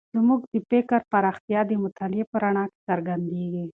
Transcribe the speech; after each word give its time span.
زموږ 0.15 0.41
د 0.51 0.53
فکر 0.69 0.99
پراختیا 1.11 1.59
د 1.67 1.71
مطالعې 1.83 2.23
په 2.31 2.37
رڼا 2.43 2.63
کې 2.71 2.79
څرګندېږي. 2.87 3.63